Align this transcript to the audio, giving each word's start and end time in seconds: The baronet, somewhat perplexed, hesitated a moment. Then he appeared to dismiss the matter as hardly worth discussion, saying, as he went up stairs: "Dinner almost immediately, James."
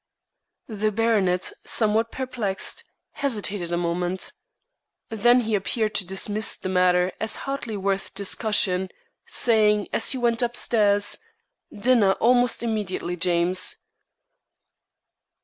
The 0.67 0.91
baronet, 0.91 1.51
somewhat 1.63 2.11
perplexed, 2.11 2.85
hesitated 3.11 3.71
a 3.71 3.77
moment. 3.77 4.31
Then 5.11 5.41
he 5.41 5.53
appeared 5.53 5.93
to 5.93 6.07
dismiss 6.07 6.55
the 6.55 6.69
matter 6.69 7.11
as 7.19 7.35
hardly 7.45 7.77
worth 7.77 8.11
discussion, 8.15 8.89
saying, 9.27 9.89
as 9.93 10.09
he 10.09 10.17
went 10.17 10.41
up 10.41 10.55
stairs: 10.55 11.19
"Dinner 11.71 12.13
almost 12.13 12.63
immediately, 12.63 13.15
James." 13.15 13.77